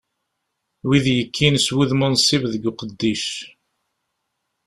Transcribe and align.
Wid 0.87 1.05
yekkin 1.17 1.55
s 1.65 1.67
wudem 1.75 2.01
unsib 2.07 2.43
deg 2.53 2.63
uqeddic. 2.69 3.25